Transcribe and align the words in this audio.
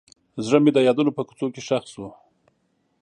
زړه 0.45 0.57
مې 0.63 0.71
د 0.73 0.79
یادونو 0.87 1.11
په 1.17 1.21
کوڅو 1.27 1.47
کې 1.53 1.61
ښخ 1.67 1.83
شو. 1.93 2.07